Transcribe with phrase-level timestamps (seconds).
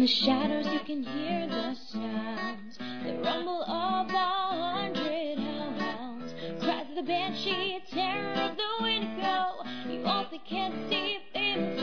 [0.00, 6.88] In the shadows you can hear the sounds, the rumble of a hundred hellhounds, cries
[6.88, 9.62] of the banshee, terror of the windigo.
[9.90, 11.79] You also can't see things,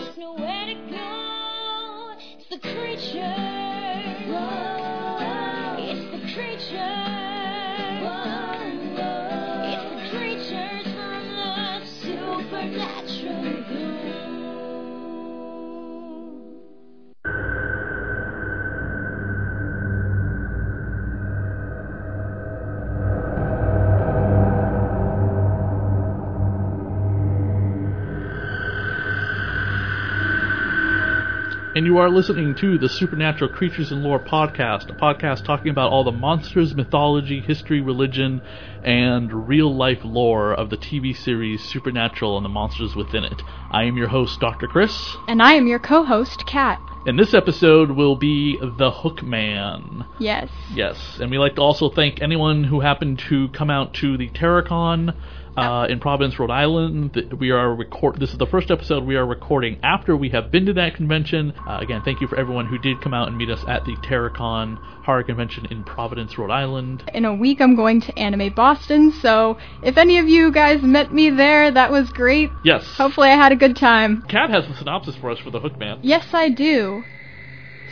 [31.77, 35.91] And you are listening to the Supernatural Creatures and Lore podcast, a podcast talking about
[35.91, 38.41] all the monsters, mythology, history, religion,
[38.81, 43.43] and real life lore of the TV series Supernatural and the monsters within it.
[43.69, 44.65] I am your host, Dr.
[44.65, 46.81] Chris, And I am your co host, Kat.
[47.05, 50.03] and this episode will be The Hookman.
[50.17, 50.49] Yes.
[50.73, 54.29] Yes, and we like to also thank anyone who happened to come out to the
[54.29, 55.13] TerrorCon
[55.57, 57.35] uh, in Providence, Rhode Island.
[57.39, 58.19] We are record.
[58.19, 61.51] This is the first episode we are recording after we have been to that convention.
[61.67, 63.95] Uh, again, thank you for everyone who did come out and meet us at the
[63.97, 67.03] TerrorCon Horror Convention in Providence, Rhode Island.
[67.13, 71.11] In a week, I'm going to Anime Boston, so if any of you guys met
[71.11, 72.51] me there, that was great.
[72.63, 74.23] Yes, Hopefully, I had a good time.
[74.29, 75.99] Kat has the synopsis for us for the Hookman.
[76.03, 77.03] Yes, I do.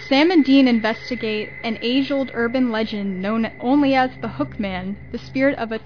[0.07, 5.17] Sam and Dean investigate an age old urban legend known only as the Hookman, the
[5.17, 5.79] spirit of a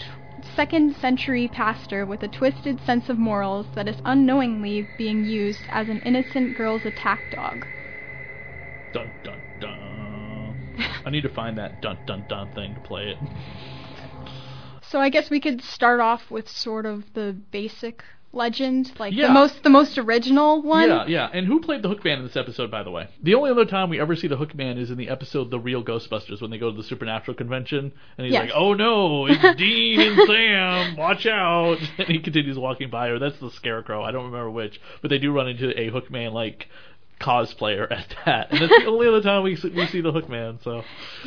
[0.56, 5.90] second century pastor with a twisted sense of morals that is unknowingly being used as
[5.90, 7.66] an innocent girl's attack dog.
[8.92, 10.76] Dun dun dun.
[11.06, 13.18] I need to find that dun dun dun thing to play it.
[14.82, 19.28] So I guess we could start off with sort of the basic legend, like Yeah.
[19.28, 20.88] the most the most original one.
[20.90, 21.30] Yeah, yeah.
[21.34, 23.08] And who played the Hookman in this episode, by the way?
[23.24, 25.84] The only other time we ever see the Hookman is in the episode The Real
[25.84, 27.92] Ghostbusters when they go to the Supernatural Convention.
[28.18, 28.46] And he's Yes.
[28.46, 31.78] like, oh no, it's Dean and Sam, watch out.
[31.98, 34.04] And he continues walking by, or that's the Scarecrow.
[34.04, 34.80] I don't remember which.
[35.02, 36.68] But they do run into a Hookman, like,
[37.20, 38.52] cosplayer at that.
[38.52, 40.84] And that's the only other time we, see- we see the Hookman, so.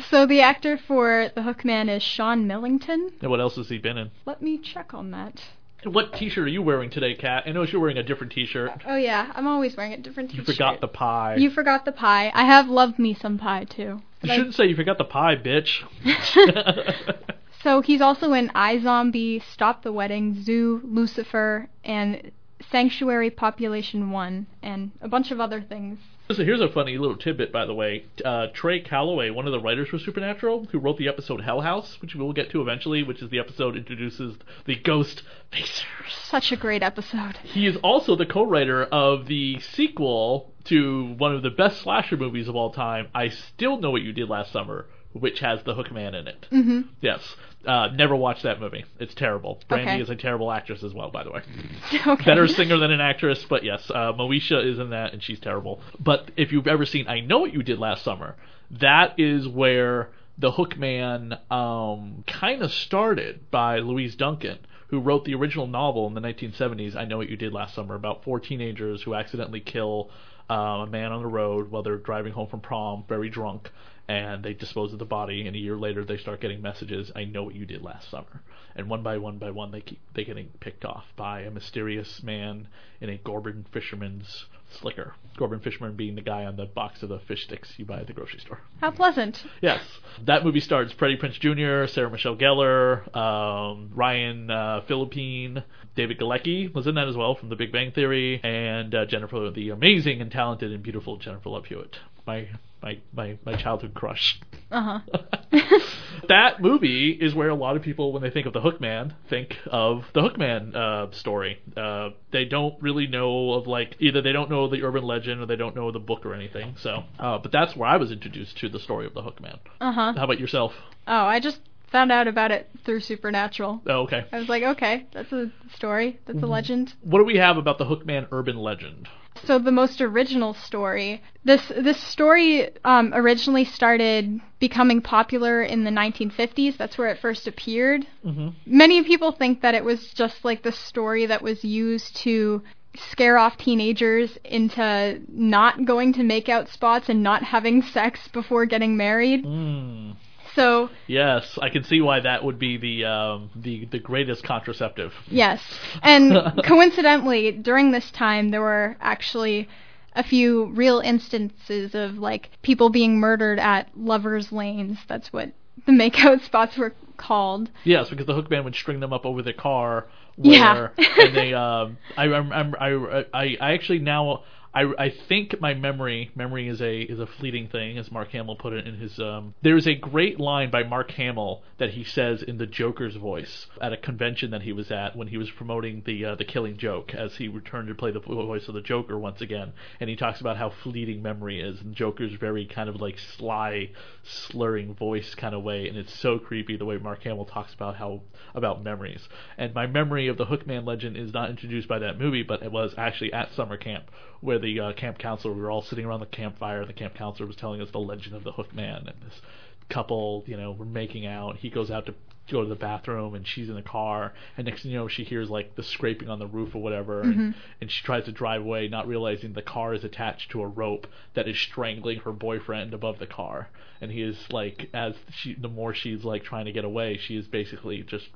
[0.09, 3.11] So the actor for the Hookman is Sean Millington.
[3.21, 4.11] And what else has he been in?
[4.25, 5.43] Let me check on that.
[5.85, 7.43] What t shirt are you wearing today, Kat?
[7.45, 8.71] I know you're wearing a different t shirt.
[8.87, 10.47] Oh yeah, I'm always wearing a different t-shirt.
[10.47, 11.35] You forgot the pie.
[11.35, 12.31] You forgot the pie.
[12.33, 14.01] I have loved me some pie too.
[14.21, 15.83] You shouldn't say you forgot the pie, bitch.
[17.63, 22.31] So he's also in I Zombie, Stop the Wedding, Zoo, Lucifer, and
[22.69, 25.97] Sanctuary Population One, and a bunch of other things.
[26.31, 28.05] So here's a funny little tidbit, by the way.
[28.23, 31.97] Uh, Trey Callaway, one of the writers for Supernatural, who wrote the episode Hell House,
[32.01, 35.83] which we'll get to eventually, which is the episode introduces the ghost facers.
[36.25, 37.37] Such a great episode.
[37.43, 42.47] He is also the co-writer of the sequel to one of the best slasher movies
[42.47, 46.19] of all time, I Still Know What You Did Last Summer, which has the Hookman
[46.19, 46.47] in it.
[46.49, 47.35] hmm Yes.
[47.65, 48.83] Uh, never watched that movie.
[48.99, 49.59] It's terrible.
[49.69, 50.01] Brandy Okay.
[50.01, 51.41] is a terrible actress as well, by the way.
[52.07, 52.25] Okay.
[52.25, 55.79] better singer than an actress, but yes, uh, Moesha is in that, and she's terrible.
[55.99, 58.35] But if you've ever seen I Know What You Did Last Summer,
[58.71, 64.57] that is where the Hookman um, kind of started by Lois Duncan,
[64.87, 67.95] who wrote the original novel in the 1970s, I Know What You Did Last Summer,
[67.95, 70.09] about four teenagers who accidentally kill
[70.49, 73.71] uh, a man on the road while they're driving home from prom, very drunk.
[74.07, 77.11] And they dispose of the body, and a year later they start getting messages.
[77.15, 78.41] I know what you did last summer,
[78.75, 82.21] and one by one by one they keep they getting picked off by a mysterious
[82.21, 82.67] man
[82.99, 85.13] in a Gorton fisherman's slicker.
[85.37, 88.07] Gorton fisherman being the guy on the box of the fish sticks you buy at
[88.07, 88.61] the grocery store.
[88.81, 89.43] How pleasant.
[89.61, 89.81] Yes,
[90.25, 95.63] that movie stars Freddie Prinze Jr., Sarah Michelle Gellar, um, Ryan uh, Phillippe,
[95.95, 99.49] David Galecki was in that as well from The Big Bang Theory, and uh, Jennifer,
[99.49, 101.97] the amazing and talented and beautiful Jennifer Love Hewitt,
[102.27, 102.47] my
[102.83, 104.39] my my my childhood crush.
[104.69, 105.59] Uh huh.
[106.27, 109.57] that movie is where a lot of people, when they think of the Hookman, think
[109.67, 111.59] of the Hookman uh, story.
[111.75, 115.45] Uh, they don't really know of like either they don't know the urban legend or
[115.45, 116.75] they don't know the book or anything.
[116.77, 119.59] So, uh, but that's where I was introduced to the story of the Hookman.
[119.79, 120.13] Uh huh.
[120.15, 120.73] How about yourself?
[121.07, 121.59] Oh, I just
[121.91, 123.81] found out about it through Supernatural.
[123.87, 124.25] Oh, okay.
[124.31, 126.19] I was like, okay, that's a story.
[126.25, 126.93] That's a legend.
[127.01, 129.07] What do we have about the Hookman urban legend?
[129.45, 131.21] So the most original story.
[131.43, 136.77] This this story um, originally started becoming popular in the 1950s.
[136.77, 138.05] That's where it first appeared.
[138.25, 138.49] Mm-hmm.
[138.65, 142.61] Many people think that it was just like the story that was used to
[142.95, 148.95] scare off teenagers into not going to makeout spots and not having sex before getting
[148.95, 149.43] married.
[149.43, 150.15] Mm.
[150.55, 155.13] So Yes, I can see why that would be the um, the the greatest contraceptive.
[155.27, 155.61] Yes.
[156.01, 156.33] And
[156.65, 159.67] coincidentally, during this time, there were actually
[160.15, 164.99] a few real instances of like people being murdered at lovers' lanes.
[165.07, 165.51] That's what
[165.85, 167.69] the makeout spots were called.
[167.83, 170.07] Yes, because the hookman would string them up over the car.
[170.35, 170.87] Where, Yeah.
[171.19, 174.43] and they, um, I, I, I, I actually now,
[174.75, 178.55] I, I think my memory, memory is a is a fleeting thing, as Mark Hamill
[178.55, 179.19] put it in his.
[179.19, 183.15] Um, there is a great line by Mark Hamill that he says in the Joker's
[183.15, 186.43] voice at a convention that he was at when he was promoting the uh, the
[186.43, 190.09] Killing Joke, as he returned to play the voice of the Joker once again, and
[190.09, 193.91] he talks about how fleeting memory is, and Joker's very kind of like sly,
[194.23, 197.97] slurring voice kind of way, and it's so creepy the way Mark Hamill talks about
[197.97, 198.23] how
[198.55, 199.29] about memories.
[199.55, 202.71] And my memory of the Hookman legend is not introduced by that movie, but it
[202.71, 204.09] was actually at summer camp
[204.43, 207.13] where the uh, camp counselor we were all sitting around the campfire, and the camp
[207.13, 209.41] counselor was telling us the legend of the Hookman, and this
[209.89, 211.57] couple, you know, were making out.
[211.57, 212.15] He goes out to
[212.49, 215.23] go to the bathroom, and she's in the car, and next thing you know, she
[215.23, 218.61] hears like the scraping on the roof or whatever, and, and she tries to drive
[218.61, 222.93] away, not realizing the car is attached to a rope that is strangling her boyfriend
[222.93, 223.69] above the car,
[224.01, 227.37] and he is like, as she, the more she's like trying to get away, she
[227.37, 228.27] is basically just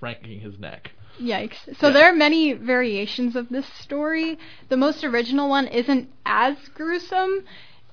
[0.00, 0.92] franking his neck.
[1.20, 1.76] Yikes.
[1.78, 1.92] So Yeah.
[1.92, 4.38] there are many variations of this story.
[4.68, 7.44] The most original one isn't as gruesome.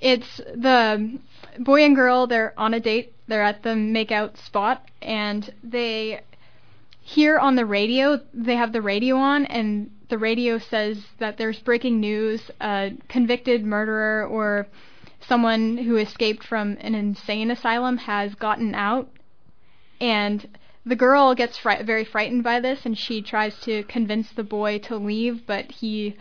[0.01, 1.19] It's the
[1.59, 6.21] boy and girl, they're on a date, they're at the makeout spot, and they
[6.99, 11.59] hear on the radio, they have the radio on, and the radio says that there's
[11.59, 14.67] breaking news a convicted murderer or
[15.21, 19.09] someone who escaped from an insane asylum has gotten out
[20.01, 20.47] and
[20.85, 24.77] the girl gets fri- very frightened by this and she tries to convince the boy
[24.79, 26.15] to leave but he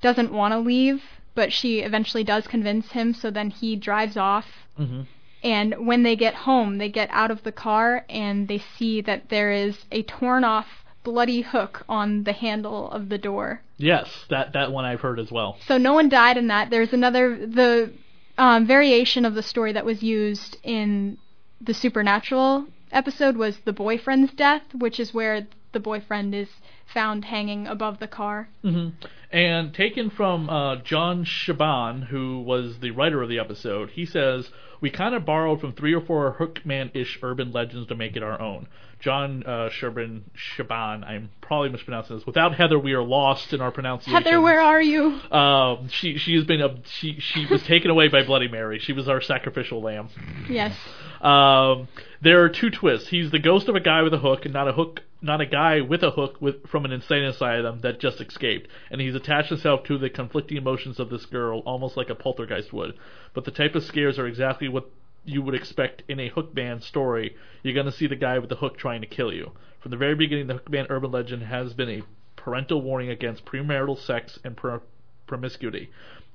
[0.00, 1.02] doesn't want to leave
[1.34, 4.46] but she eventually does convince him so then he drives off
[4.78, 5.02] Mm-hmm.
[5.42, 9.28] and when they get home they get out of the car and they see that
[9.28, 10.66] there is a torn off
[11.02, 15.30] bloody hook on the handle of the door Yes, that that one I've heard as
[15.32, 15.56] well.
[15.66, 16.70] so no one died in that.
[16.70, 17.92] There's another the
[18.36, 21.16] um, variation of the story that was used in
[21.60, 26.48] the supernatural episode was the boyfriend's death, which is where the boyfriend is
[26.86, 28.48] found hanging above the car.
[28.62, 28.88] hmm
[29.30, 34.50] And taken from uh, John Shaban, who was the writer of the episode, he says,
[34.80, 38.22] We kind of borrowed from three or four Hookman ish urban legends to make it
[38.22, 38.68] our own.
[39.00, 42.26] John uh, Shaban, Shaban, I'm probably mispronouncing this.
[42.26, 44.12] Without Heather, we are lost in our pronunciation.
[44.12, 45.20] Heather, where are you?
[45.30, 48.80] Um, she she has been a, she she was taken away by Bloody Mary.
[48.80, 50.08] She was our sacrificial lamb.
[50.48, 50.76] Yes.
[51.20, 51.88] Um,
[52.22, 53.08] there are two twists.
[53.08, 55.46] He's the ghost of a guy with a hook, and not a hook, not a
[55.46, 58.68] guy with a hook with from an insane asylum that just escaped.
[58.90, 62.72] And he's attached himself to the conflicting emotions of this girl, almost like a poltergeist
[62.72, 62.94] would.
[63.32, 64.90] But the type of scares are exactly what
[65.28, 67.36] you would expect in a Hookman story.
[67.62, 69.52] You're going to see the guy with the hook trying to kill you.
[69.80, 72.02] From the very beginning, the Hookman urban legend has been a
[72.36, 74.80] parental warning against premarital sex and pro-
[75.26, 75.90] promiscuity.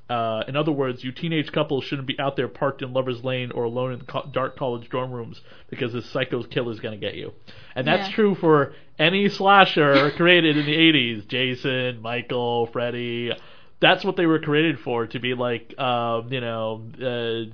[0.09, 3.51] Uh, in other words, you teenage couples shouldn't be out there parked in Lover's Lane
[3.51, 7.15] or alone in co- dark college dorm rooms because this psycho killer's going to get
[7.15, 7.33] you.
[7.75, 8.15] And that's Yeah.
[8.15, 11.27] true for any slasher created in the 80s.
[11.27, 13.31] Jason, Michael, Freddy.
[13.79, 17.53] That's what they were created for, to be like, um, you know, uh,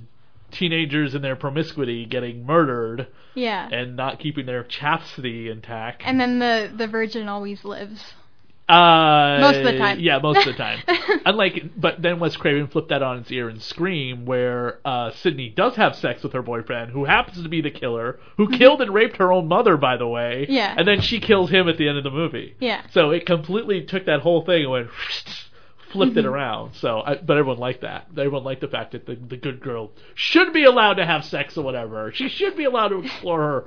[0.50, 3.68] teenagers in their promiscuity getting murdered Yeah.
[3.70, 6.02] and not keeping their chastity intact.
[6.04, 8.14] And then the the virgin always lives.
[8.68, 9.98] Uh, Most of the time.
[9.98, 10.78] Yeah, most of the time.
[11.26, 15.48] Unlike, but then Wes Craven flipped that on its ear and Scream, where uh, Sidney
[15.48, 18.94] does have sex with her boyfriend, who happens to be the killer, who killed and
[18.94, 20.42] raped her own mother, by the way.
[20.44, 20.52] Mm-hmm.
[20.52, 20.72] Yeah.
[20.78, 22.54] And then she kills him at the end of the movie.
[22.60, 22.82] Yeah.
[22.92, 24.88] So it completely took that whole thing and went
[25.92, 26.18] flipped Mm-hmm.
[26.20, 26.74] it around.
[26.76, 28.06] So, I, but everyone liked that.
[28.12, 31.56] Everyone liked the fact that the, the good girl should be allowed to have sex
[31.56, 32.12] or whatever.
[32.14, 33.64] She should be allowed to explore her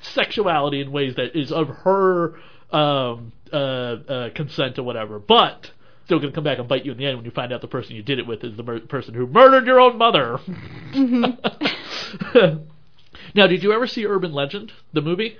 [0.00, 2.34] sexuality in ways that is of her
[2.70, 5.18] um, uh, uh, consent or whatever.
[5.18, 5.70] But
[6.04, 7.60] still going to come back and bite you in the end when you find out
[7.60, 10.38] the person you did it with is the mur- person who murdered your own mother.
[13.34, 15.38] now, did you ever see Urban Legend, the movie?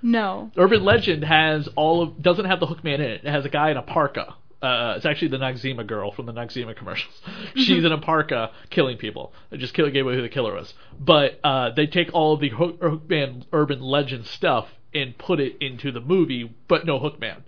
[0.00, 0.50] No.
[0.56, 3.24] Urban Legend has all of doesn't have the Hookman in it.
[3.24, 4.34] It has a guy in a parka.
[4.60, 7.14] Uh, it's actually the Noxzema girl from the Noxzema commercials.
[7.54, 9.32] She's in a parka killing people.
[9.50, 10.74] They just kill, gave away who the killer was.
[10.98, 15.92] But uh, they take all the Hook, Hookman urban legend stuff and put it into
[15.92, 17.42] the movie, but no Hookman.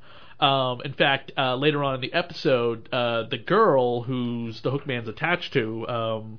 [0.45, 5.09] Um, in fact, uh, later on in the episode, uh, the girl who's the Hookman's
[5.09, 6.39] attached to, um,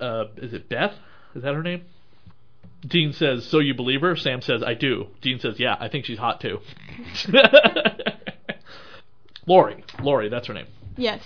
[0.00, 0.94] uh, is it Beth?
[1.34, 1.82] Is that her name?
[2.86, 6.06] Dean says, "So you believe her?" Sam says, "I do." Dean says, "Yeah, I think
[6.06, 6.60] she's hot too."
[9.50, 10.66] Lori, Lori, that's her name.
[10.96, 11.22] Yes.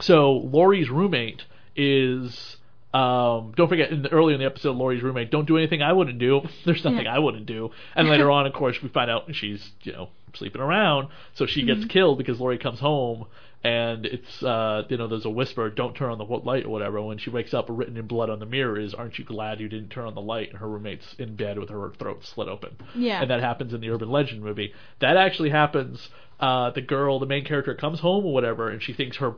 [0.00, 1.42] So Lori's roommate
[1.76, 2.56] is.
[2.94, 5.92] Um, don't forget, in the, earlier in the episode, Lori's roommate, don't do anything I
[5.92, 6.40] wouldn't do.
[6.64, 7.14] There's nothing Yeah.
[7.14, 7.70] I wouldn't do.
[7.94, 11.08] And later on, of course, we find out she's, you know, sleeping around.
[11.34, 13.26] So she gets killed because Lori comes home
[13.64, 17.02] and it's uh you know there's a whisper don't turn on the light or whatever
[17.02, 19.68] when she wakes up written in blood on the mirror is aren't you glad you
[19.68, 22.76] didn't turn on the light and her roommate's in bed with her throat slit open
[22.94, 23.20] Yeah.
[23.20, 26.08] and that happens in the urban legend movie that actually happens
[26.40, 29.34] uh the girl the main character comes home or whatever and she thinks her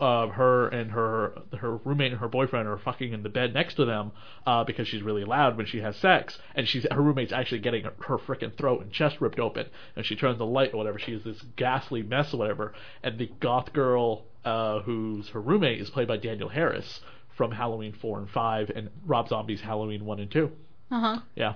[0.00, 3.74] uh, her and her her roommate and her boyfriend are fucking in the bed next
[3.74, 4.12] to them
[4.46, 7.84] uh, because she's really loud when she has sex, and she's her roommate's actually getting
[7.84, 9.66] her, her freaking throat and chest ripped open,
[9.96, 10.98] and she turns the light or whatever.
[10.98, 15.82] She is this ghastly mess or whatever, and the goth girl uh, who's her roommate
[15.82, 17.00] is played by Danielle Harris
[17.36, 20.50] from Halloween four and five, and Rob Zombie's Halloween one and two.
[20.90, 21.18] Uh huh.
[21.34, 21.54] Yeah,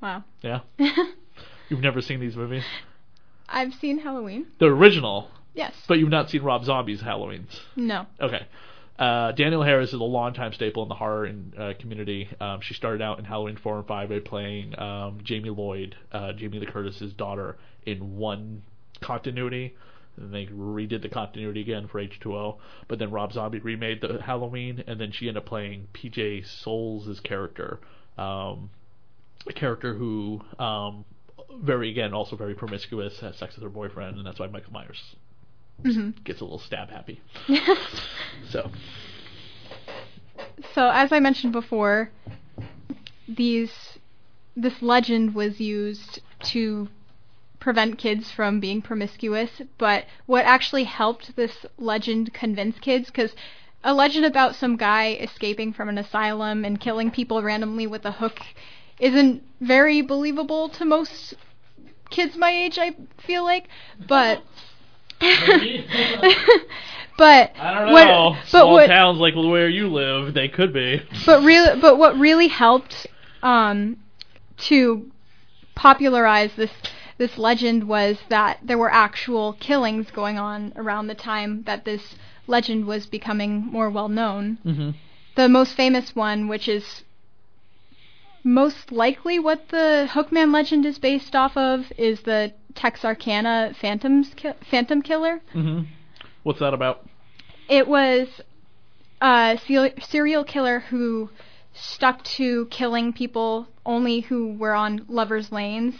[0.00, 0.24] Wow.
[0.40, 0.60] yeah.
[1.68, 2.64] You've never seen these movies?
[3.54, 4.46] I've seen Halloween.
[4.58, 5.72] The original, Yes.
[5.88, 7.48] but you've not seen Rob Zombie's Halloweens.
[7.76, 8.06] no.
[8.20, 8.46] Okay.
[8.98, 12.28] Uh, Danielle Harris is a longtime staple in the horror uh, community.
[12.40, 16.32] Um, she started out in Halloween 4 and 5 by playing um, Jamie Lloyd, uh,
[16.32, 17.56] Jamie Lee Curtis's daughter,
[17.86, 18.62] in one
[19.00, 19.74] continuity.
[20.16, 22.58] And they redid the continuity again for H2O.
[22.86, 27.18] But then Rob Zombie remade the Halloween, and then she ended up playing PJ Soles'
[27.18, 27.80] character.
[28.16, 28.70] Um,
[29.48, 31.04] a character who, um,
[31.62, 35.16] very, again, also very promiscuous, has sex with her boyfriend, and that's why Michael Myers
[35.82, 37.20] hmm gets a little stab happy.
[38.50, 38.70] So,
[40.74, 42.10] So as I mentioned before,
[43.26, 43.98] these
[44.56, 46.20] this legend was used
[46.52, 46.88] to
[47.58, 53.34] prevent kids from being promiscuous, but what actually helped this legend convince kids cuz
[53.82, 58.12] a legend about some guy escaping from an asylum and killing people randomly with a
[58.12, 58.40] hook
[58.98, 61.34] isn't very believable to most
[62.10, 63.68] kids my age, I feel like.
[64.08, 64.42] But
[65.20, 65.30] but
[67.56, 68.36] I don't what- know.
[68.40, 71.02] but Small what towns like where you live, they could be.
[71.26, 73.06] but really but what really helped
[73.42, 73.98] um,
[74.58, 75.10] to
[75.74, 76.70] popularize this
[77.18, 82.16] this legend was that there were actual killings going on around the time that this
[82.48, 84.58] legend was becoming more well known.
[84.64, 84.90] Mm-hmm.
[85.36, 87.02] The most famous one, which is
[88.44, 94.52] most likely what the Hookman legend is based off of, is the Texarkana Phantoms ki-
[94.70, 95.40] Phantom Killer.
[95.54, 95.82] Mm-hmm.
[96.42, 97.08] What's that about?
[97.68, 98.28] It was
[99.20, 101.30] a se- serial killer who
[101.72, 105.94] stuck to killing people only who were on lovers' lanes.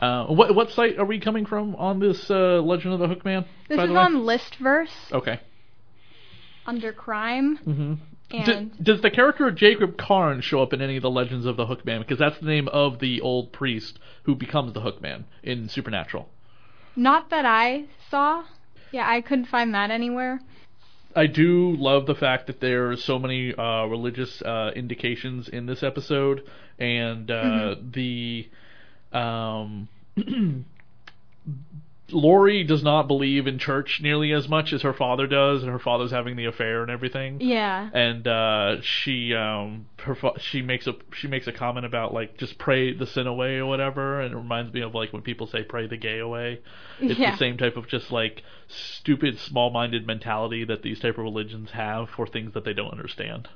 [0.00, 3.44] Uh, what what site are we coming from on this uh, Legend of the Hookman?
[3.68, 5.40] This is on Listverse Okay.
[6.64, 7.94] under crime, Mm-hmm.
[8.32, 11.56] And does the character of Jacob Karn show up in any of the Legends of
[11.56, 12.00] the Hookman?
[12.00, 16.28] Because that's the name of the old priest who becomes the Hookman in Supernatural.
[16.96, 18.44] not that I saw.
[18.92, 20.40] Yeah, I couldn't find that anywhere.
[21.14, 25.66] I do love the fact that there are so many uh, religious uh, indications in
[25.66, 26.44] this episode,
[26.78, 28.48] and uh, the
[29.12, 29.88] um,
[32.12, 35.78] Lori does not believe in church nearly as much as her father does, and her
[35.78, 37.40] father's having the affair and everything.
[37.40, 37.88] Yeah.
[37.92, 42.36] And uh, she um, her fa- she makes a she makes a comment about like
[42.38, 45.46] just pray the sin away or whatever, and it reminds me of like when people
[45.46, 46.60] say pray the gay away.
[47.00, 47.32] It's Yeah.
[47.32, 52.08] the same type of just like stupid, small-minded mentality that these type of religions have
[52.10, 53.48] for things that they don't understand.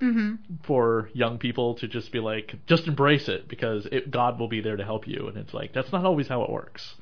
[0.00, 0.38] Mhm.
[0.62, 4.60] For young people to just be like, just embrace it because it, God will be
[4.60, 6.94] there to help you, and it's like that's not always how it works.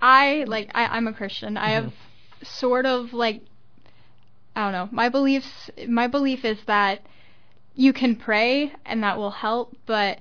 [0.00, 1.56] I like I, I'm a Christian.
[1.56, 2.44] I have mm-hmm.
[2.44, 3.42] sort of like
[4.54, 4.88] I don't know.
[4.92, 7.02] My beliefs my belief is that
[7.74, 10.18] you can pray and that will help, but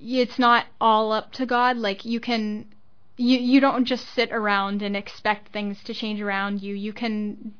[0.00, 1.76] it's not all up to God.
[1.76, 2.66] Like you can
[3.16, 6.74] you you don't just sit around and expect things to change around you.
[6.74, 7.54] You can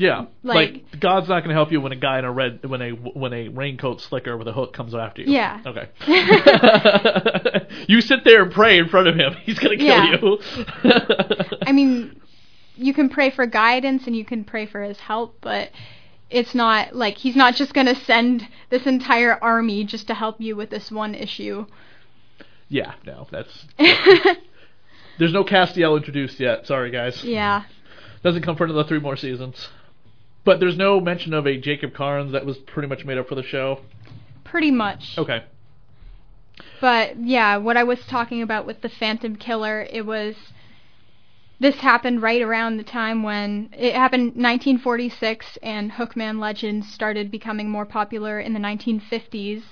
[0.00, 2.64] Yeah, like, Like- God's not going to help you when a guy in a red
[2.64, 5.32] when a when a raincoat slicker with a hook comes after you.
[5.32, 5.60] Yeah.
[5.66, 5.88] Okay.
[7.88, 9.34] you sit there and pray in front of him.
[9.44, 10.16] He's going to kill Yeah.
[10.20, 10.38] you.
[11.66, 12.20] I mean,
[12.76, 15.70] you can pray for guidance and you can pray for his help, but
[16.30, 20.40] it's not like he's not just going to send this entire army just to help
[20.40, 21.66] you with this one issue.
[22.68, 23.66] yeah, no, that's
[25.18, 26.66] there's no Castiel introduced yet.
[26.66, 27.22] Sorry, guys.
[27.22, 27.64] yeah.
[28.22, 29.68] Doesn't come for another three more seasons.
[30.44, 33.34] But there's no mention of a Jacob Carnes that was pretty much made up for
[33.34, 33.80] the show.
[34.44, 35.16] Pretty much.
[35.18, 35.44] Okay.
[36.80, 40.34] But yeah, what I was talking about with the Phantom Killer, it was
[41.58, 47.68] this happened right around the time when it happened 1946 and Hookman legends started becoming
[47.68, 49.62] more popular in the 1950s,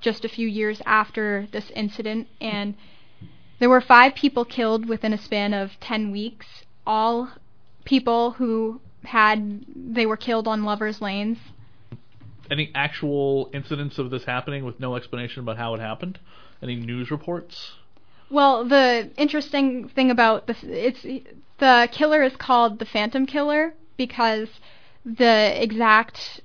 [0.00, 2.74] just a few years after this incident and
[3.58, 6.46] there were 5 people killed within a span of 10 weeks,
[6.86, 7.32] all
[7.84, 11.38] people who had they were killed on lovers lanes.
[12.50, 16.18] Any actual incidents of this happening with no explanation about how it happened?
[16.62, 17.72] Any news reports?
[18.30, 21.02] Well, the interesting thing about this, it's
[21.58, 24.48] the killer is called the Phantom Killer because
[25.04, 26.40] the exact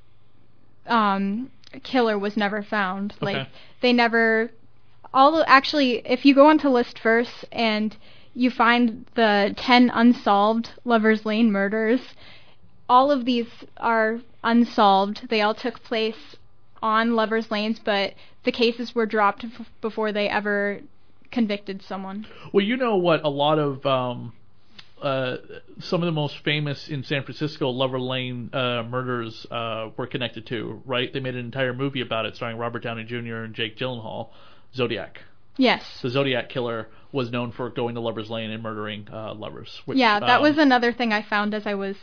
[0.88, 1.52] um,
[1.84, 3.16] killer was never found.
[3.22, 3.48] Like
[3.82, 4.52] they never.
[5.14, 7.96] All actually, if you go onto Listverse and
[8.34, 12.02] you find the ten unsolved Lovers Lane murders,
[12.88, 15.28] all of these are unsolved.
[15.30, 16.36] They all took place
[16.82, 18.14] on Lovers Lanes, but
[18.44, 20.82] the cases were dropped f- before they ever
[21.32, 22.28] convicted someone.
[22.54, 23.24] Well, you know what?
[23.24, 24.34] A lot of um,
[25.02, 25.38] uh,
[25.80, 30.46] some of the most famous in San Francisco Lover Lane uh, murders uh, were connected
[30.48, 31.12] to, right?
[31.12, 33.44] They made an entire movie about it, starring Robert Downey Jr.
[33.44, 34.30] and Jake Gyllenhaal.
[34.74, 35.22] Zodiac.
[35.58, 35.84] Yes.
[36.02, 39.82] The Zodiac killer was known for going to Lovers Lane and murdering uh, lovers.
[39.86, 41.96] Which, yeah, that um, was another thing I found as I was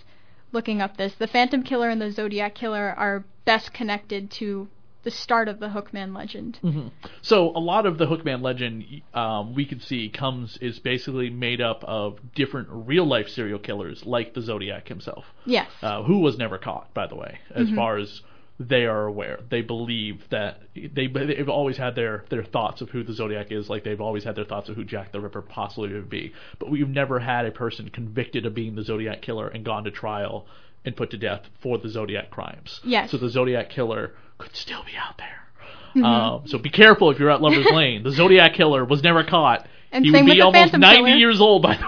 [0.52, 1.14] looking up this.
[1.14, 4.68] The Phantom Killer and the Zodiac Killer are best connected to
[5.02, 6.58] the start of the Hookman legend.
[6.62, 6.88] hmm
[7.22, 11.60] So a lot of the Hookman legend um, we can see comes is basically made
[11.60, 15.68] up of different real life serial killers, like the Zodiac himself, Yes.
[15.82, 18.22] uh, who was never caught, by the way, as far as
[18.60, 19.40] they are aware.
[19.48, 23.68] They believe that they they've always had their their thoughts of who the Zodiac is,
[23.68, 26.32] like they've always had their thoughts of who Jack the Ripper possibly would be.
[26.58, 29.90] But we've never had a person convicted of being the Zodiac killer and gone to
[29.90, 30.46] trial
[30.84, 32.80] and put to death for the Zodiac crimes.
[32.84, 33.10] Yes.
[33.10, 36.04] So the Zodiac killer could still be out there.
[36.04, 38.02] Um, so be careful if you're at Lover's Lane.
[38.02, 39.66] The Zodiac killer was never caught.
[39.92, 41.16] And he would be almost Phantom 90 Killer.
[41.16, 41.84] years old, by the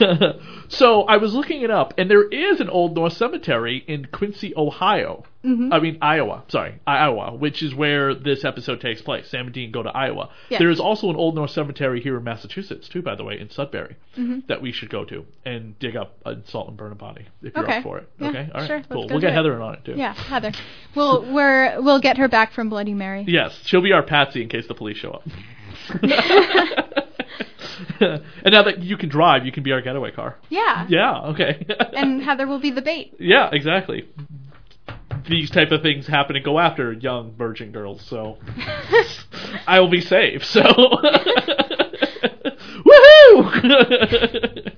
[0.00, 0.32] way.
[0.68, 4.52] so I was looking it up, and there is an Old North Cemetery in Quincy,
[4.56, 5.24] Ohio.
[5.44, 5.72] Mm-hmm.
[5.72, 6.42] I mean Iowa.
[6.48, 9.28] Sorry, Iowa, which is where this episode takes place.
[9.30, 10.30] Sam and Dean go to Iowa.
[10.50, 10.58] Yes.
[10.58, 13.48] There is also an Old North Cemetery here in Massachusetts too, by the way, in
[13.48, 14.40] Sudbury, Mm-hmm.
[14.48, 17.54] that we should go to and dig up and salt and burn a body if
[17.54, 18.08] you're up for it.
[18.18, 19.06] Yeah, okay, all right, sure, cool.
[19.08, 19.34] We'll get it.
[19.34, 19.94] Heather in on it too.
[19.96, 20.52] Yeah, Heather.
[20.96, 23.24] We'll we're we'll get her back from Bloody Mary.
[23.28, 25.22] Yes, she'll be our patsy in case the police show up.
[28.00, 30.36] and now that you can drive, you can be our getaway car.
[30.48, 30.86] Yeah.
[30.88, 31.66] Yeah, okay.
[31.94, 33.14] And Heather will be the bait.
[33.18, 34.08] yeah, exactly.
[35.28, 38.38] These type of things happen to go after young virgin girls, so
[39.66, 40.44] I will be safe.
[40.44, 40.62] So,
[42.86, 44.72] woohoo!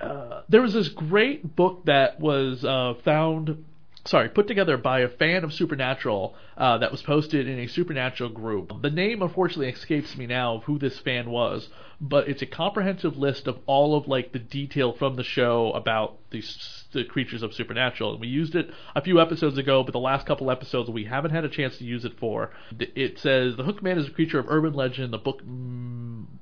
[0.00, 3.64] uh, there was this great book that was uh, found,
[4.06, 8.30] sorry, put together by a fan of Supernatural uh, that was posted in a Supernatural
[8.30, 8.72] group.
[8.82, 11.68] The name unfortunately escapes me now of who this fan was,
[12.00, 16.18] but it's a comprehensive list of all of like the detail from the show about
[16.30, 18.12] these the creatures of Supernatural.
[18.12, 21.32] And we used it a few episodes ago, but the last couple episodes we haven't
[21.32, 22.50] had a chance to use it for.
[22.78, 25.12] It says the Hookman is a creature of urban legend.
[25.12, 25.42] The book,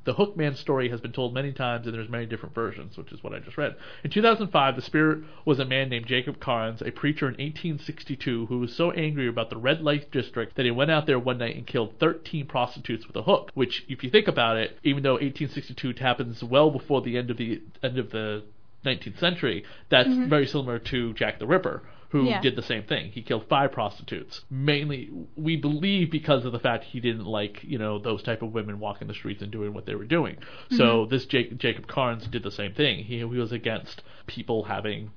[0.04, 3.22] the Hookman story has been told many times, and there's many different versions, which is
[3.22, 3.74] what I just read.
[4.02, 8.58] In 2005, the spirit was a man named Jacob Carnes, a preacher in 1862, who
[8.58, 11.56] was so angry about the red light district that he went out there one night
[11.56, 13.50] and killed 13 prostitutes with a hook.
[13.54, 17.38] Which, if you think about it, even though 1862 happens well before the end of
[17.38, 18.44] the end of the
[18.84, 20.28] 19th century, that's mm-hmm.
[20.28, 21.82] very similar to Jack the Ripper,
[22.14, 22.40] who Yeah.
[22.40, 23.10] did the same thing.
[23.10, 24.44] He killed five prostitutes.
[24.48, 28.54] Mainly, we believe because of the fact he didn't like, you know, those type of
[28.54, 30.36] women walking the streets and doing what they were doing.
[30.70, 31.10] So mm-hmm.
[31.10, 33.02] this Jake, Jacob Carnes did the same thing.
[33.04, 35.10] He, he was against people having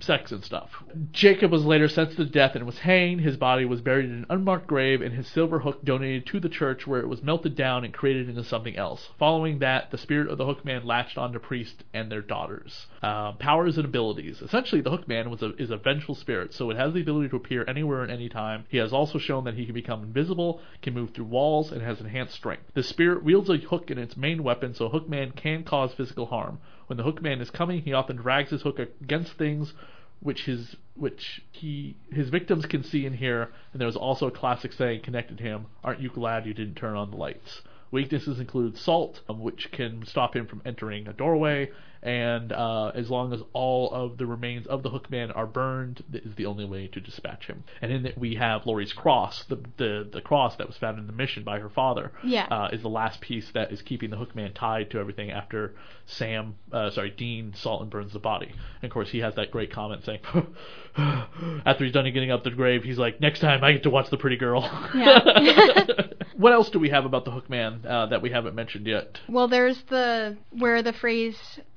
[0.00, 0.70] sex and stuff.
[1.12, 3.20] Jacob was later sentenced to death and was hanged.
[3.20, 6.48] His body was buried in an unmarked grave, and his silver hook donated to the
[6.48, 9.10] church, where it was melted down and created into something else.
[9.18, 12.86] Following that, the spirit of the Hookman latched onto priests and their daughters.
[13.02, 14.42] Um, powers and abilities.
[14.42, 17.36] Essentially, the Hookman was a, is a vengeful spirit, so it has the ability to
[17.36, 18.64] appear anywhere and any time.
[18.68, 22.00] He has also shown that he can become invisible, can move through walls, and has
[22.00, 22.64] enhanced strength.
[22.74, 26.58] The spirit wields a hook in its main weapon, so Hookman can cause physical harm.
[26.86, 29.74] When the Hookman is coming, he often drags his hook against things
[30.20, 34.30] which his which he his victims can see and hear, and there was also a
[34.30, 37.62] classic saying connected to him, Aren't you glad you didn't turn on the lights?
[37.90, 41.70] Weaknesses include salt, um, which can stop him from entering a doorway,
[42.02, 46.24] and uh, as long as all of the remains of the Hookman are burned, that
[46.24, 47.64] is the only way to dispatch him.
[47.82, 51.06] And in it, we have Laurie's cross, the, the the cross that was found in
[51.06, 52.46] the mission by her father, Yeah.
[52.50, 55.74] uh, is the last piece that is keeping the Hookman tied to everything after
[56.06, 58.48] Sam, uh, sorry, Dean salt and burns the body.
[58.82, 60.20] And of course, he has that great comment saying,
[60.96, 64.10] after he's done getting up the grave, he's like, "Next time I get to watch
[64.10, 64.62] the pretty girl."
[64.94, 65.86] Yeah.
[66.36, 69.18] what else do we have about the Hookman uh, that we haven't mentioned yet?
[69.28, 71.36] Well, there's the where the phrase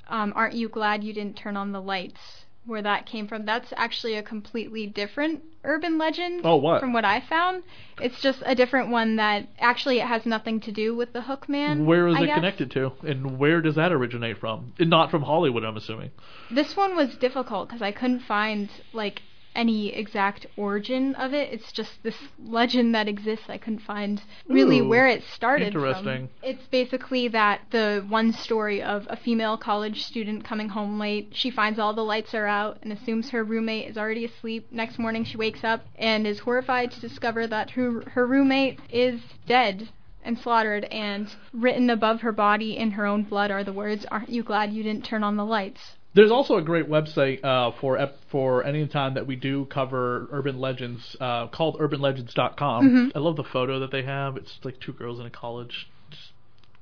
[0.09, 3.45] um, "Aren't you glad you didn't turn on the lights?" Where that came from.
[3.45, 6.41] That's actually a completely different urban legend.
[6.43, 6.79] Oh, what?
[6.79, 7.63] From what I found,
[7.99, 11.85] it's just a different one that actually it has nothing to do with the Hookman.
[11.85, 12.35] Where is I it guess.
[12.35, 14.73] connected to, and where does that originate from?
[14.77, 16.11] And not from Hollywood, I'm assuming.
[16.51, 19.21] This one was difficult because I couldn't find like
[19.59, 21.51] any exact origin of it.
[21.51, 23.49] It's just this legend that exists.
[23.49, 26.29] I couldn't find really Ooh, where it started interesting.
[26.29, 26.49] from.
[26.49, 31.31] It's basically that the one story of a female college student coming home late.
[31.33, 34.69] She finds all the lights are out and assumes her roommate is already asleep.
[34.71, 39.19] Next morning she wakes up and is horrified to discover that her her roommate is
[39.45, 39.89] dead
[40.23, 44.29] and slaughtered and written above her body in her own blood are the words aren't
[44.29, 47.97] you glad you didn't turn on the lights There's also a great website uh, for
[47.97, 53.11] ep- for any time that we do cover urban legends uh, called urbanlegends.com.
[53.15, 54.35] I love the photo that they have.
[54.35, 55.87] It's like two girls in a college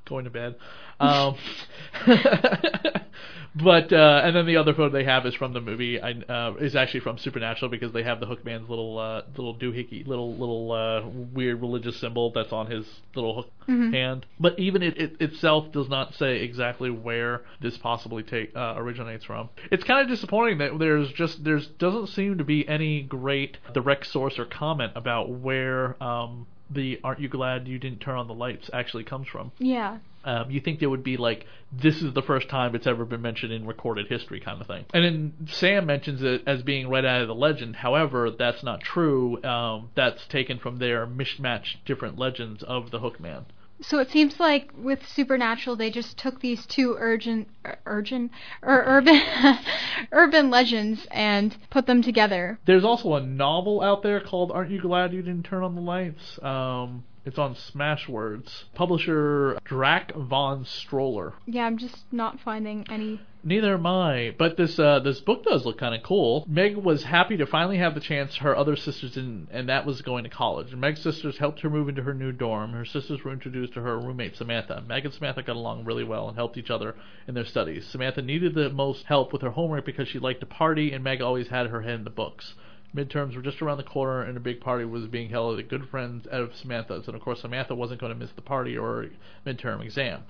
[0.07, 0.55] going to bed.
[0.99, 1.35] Um,
[3.55, 6.01] but uh, and then the other photo they have is from the movie.
[6.01, 10.05] I, uh, is actually from Supernatural because they have the Hookman's little uh, little doohickey
[10.07, 14.25] little little uh, weird religious symbol that's on his little hook hand.
[14.39, 19.25] But even it, it itself does not say exactly where this possibly take uh, originates
[19.25, 19.49] from.
[19.71, 24.07] It's kind of disappointing that there's just there's doesn't seem to be any great direct
[24.07, 28.33] source or comment about where um, the "Aren't you glad you didn't turn on the
[28.33, 29.51] lights" actually comes from.
[29.59, 33.05] yeah Um, you think there would be like this is the first time it's ever
[33.05, 34.85] been mentioned in recorded history kind of thing.
[34.93, 37.77] And then Sam mentions it as being right out of the legend.
[37.77, 39.41] However, that's not true.
[39.43, 43.45] Um, that's taken from their mishmatched different legends of the Hookman.
[43.81, 47.47] So it seems like with Supernatural, they just took these two urgent,
[47.85, 49.21] urgent, or urban,
[50.11, 52.59] urban legends and put them together.
[52.65, 55.81] There's also a novel out there called "Aren't You Glad You Didn't Turn on the
[55.81, 58.63] Lights." Um, it's on Smashwords.
[58.73, 61.33] Publisher Drac von Stroller.
[61.45, 63.19] Yeah, I'm just not finding any.
[63.47, 64.35] Neither am I.
[64.37, 66.43] But this uh, this book does look kind of cool.
[66.49, 70.01] Meg was happy to finally have the chance her other sisters didn't, and that was
[70.01, 70.75] going to college.
[70.75, 72.73] Meg's sisters helped her move into her new dorm.
[72.73, 74.83] Her sisters were introduced to her roommate Samantha.
[74.85, 77.87] Meg and Samantha got along really well and helped each other in their studies.
[77.87, 81.21] Samantha needed the most help with her homework because she liked to party, and Meg
[81.21, 82.53] always had her head in the books.
[82.93, 85.67] Midterms were just around the corner, and a big party was being held at a
[85.69, 87.07] good friends of Samantha's.
[87.07, 89.05] And of course, Samantha wasn't going to miss the party or
[89.45, 90.23] midterm exam.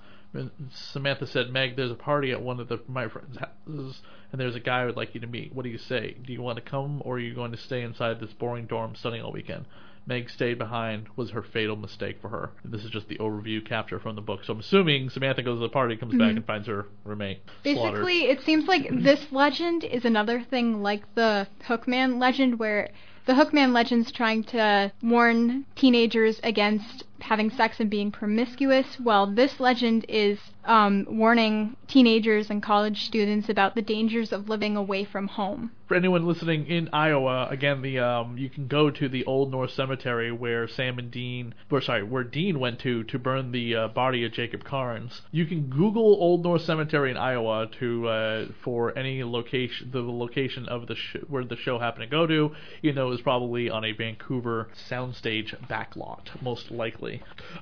[0.72, 4.56] Samantha said, Meg, there's a party at one of the, my friends' houses, and there's
[4.56, 5.54] a guy I would like you to meet.
[5.54, 6.16] What do you say?
[6.26, 8.96] Do you want to come, or are you going to stay inside this boring dorm
[8.96, 9.66] studying all weekend?
[10.08, 12.52] Meg stayed behind was her fatal mistake for her.
[12.64, 14.46] And this is just the overview capture from the book.
[14.46, 16.38] So I'm assuming Samantha goes to the party, comes back, mm-hmm.
[16.38, 18.06] and finds her roommate slaughtered.
[18.06, 22.90] Basically, it seems like this legend is another thing like the Hookman legend, where
[23.26, 29.60] the Hookman legend's trying to warn teenagers against having sex and being promiscuous, Well, this
[29.60, 35.28] legend is um, warning teenagers and college students about the dangers of living away from
[35.28, 35.72] home.
[35.88, 39.72] For anyone listening in Iowa, again, the um, you can go to the Old North
[39.72, 43.88] Cemetery where Sam and Dean, or sorry, where Dean went to to burn the uh,
[43.88, 45.22] body of Jacob Carnes.
[45.32, 50.68] You can Google Old North Cemetery in Iowa to uh, for any location, the location
[50.68, 52.52] of the sh- where the show happened to go to.
[52.82, 57.07] You know, it was probably on a Vancouver soundstage backlot, most likely.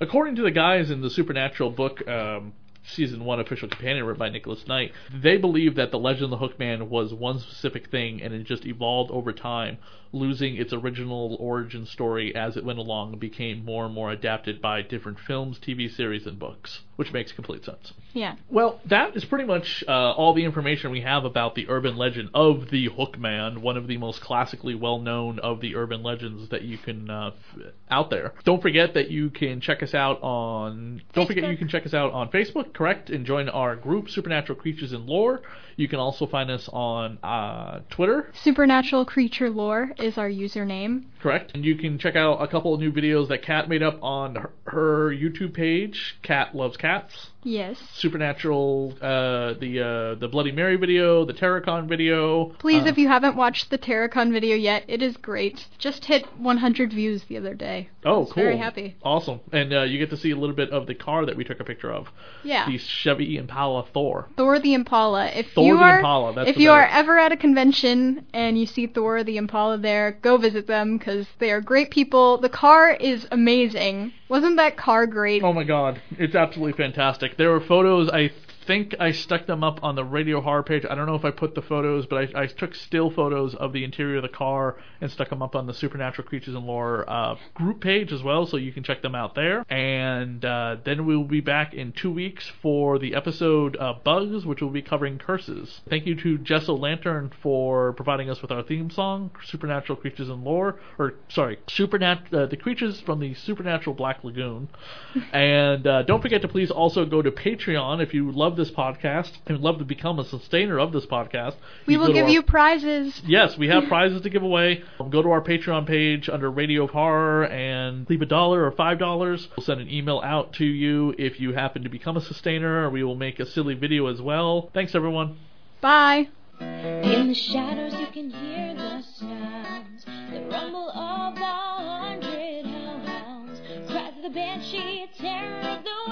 [0.02, 2.08] According to the guys in the Supernatural book.
[2.08, 2.54] Um,
[2.88, 6.48] season one official companion written by Nicholas Knight, they believe that the Legend of the
[6.48, 9.78] Hookman was one specific thing and it just evolved over time,
[10.16, 14.62] losing its original origin story as it went along and became more and more adapted
[14.62, 17.94] by different films, TV series, and books, which makes complete sense.
[18.14, 18.36] Yeah.
[18.50, 22.30] Well, that is pretty much uh, all the information we have about the urban legend
[22.34, 26.62] of the Hookman, one of the most classically well known of the urban legends that
[26.62, 28.34] you can uh, f- out there.
[28.46, 31.02] Don't forget that you can check us out on.
[31.14, 31.52] Don't forget Facebook.
[31.52, 35.06] you can check us out on Facebook, correct, and join our group Supernatural Creatures and
[35.06, 35.42] Lore.
[35.76, 41.04] You can also find us on uh, Twitter, Supernatural creature lore is our username.
[41.22, 43.98] correct, and you can check out a couple of new videos that Kat made up
[44.04, 46.18] on her, her YouTube page.
[46.22, 47.32] Kat loves cats.
[47.46, 47.78] Yes.
[47.94, 49.80] Supernatural, uh, the
[50.16, 52.46] uh, the Bloody Mary video, the TerrorCon video.
[52.58, 55.68] Please, uh, if you haven't watched the TerrorCon video yet, it is great.
[55.78, 57.90] Just hit 100 views the other day.
[58.04, 58.96] oh, cool, very happy.
[59.04, 61.44] awesome, and uh, you get to see a little bit of the car that we
[61.44, 62.08] took a picture of,
[62.44, 62.66] Yeah.
[62.68, 64.28] the Chevy Impala Thor.
[64.38, 65.28] Thor the Impala.
[65.28, 68.58] If Thor you the are Impala, that's if you are ever at a convention and
[68.58, 72.40] you see Thor the Impala there, go visit them because they are great people.
[72.40, 74.14] The car is amazing.
[74.30, 75.44] Wasn't that car great?
[75.44, 77.35] Oh my god, it's absolutely fantastic.
[77.38, 78.10] There were photos.
[78.10, 78.32] I
[78.66, 80.86] think I stuck them up on the Radio Horror page.
[80.90, 83.74] I don't know if I put the photos, but I, I took still photos of
[83.74, 87.10] the interior of the car and stuck them up on the Supernatural Creatures and Lore
[87.10, 89.66] uh, group page as well, so you can check them out there.
[89.72, 94.62] And uh, then we'll be back in two weeks for the episode uh, Bugs, which
[94.62, 95.82] will be covering curses.
[95.90, 100.44] Thank you to Jess Lantern for providing us with our theme song, Supernatural Creatures and
[100.44, 104.70] Lore, or sorry, Supernat uh, the creatures from the Supernatural Black Lagoon.
[105.34, 108.76] and uh, don't forget to please also go to Patreon if you love love this
[108.76, 112.32] podcast and would love to become a sustainer of this podcast, We will give our-
[112.32, 113.22] you prizes.
[113.26, 114.82] Yes, we have prizes to give away.
[115.10, 118.98] Go to our Patreon page under Radio of Horror and leave a dollar or five
[118.98, 119.48] dollars.
[119.58, 122.90] We'll send an email out to you if you happen to become a sustainer, or
[122.90, 124.70] we will make a silly video as well.
[124.74, 125.38] Thanks, everyone.
[125.82, 126.30] Bye.
[126.62, 134.14] In the shadows you can hear the sounds, the rumble of a hundred hellhounds, cries
[134.16, 136.12] of the banshee, terror of the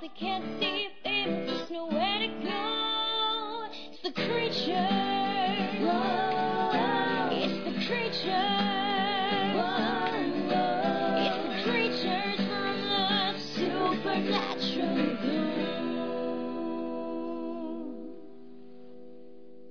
[0.00, 2.17] they can't see if there's no way.